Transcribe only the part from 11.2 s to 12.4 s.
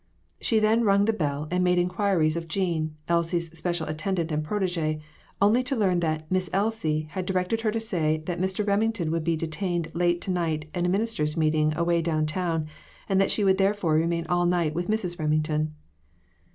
meeting away down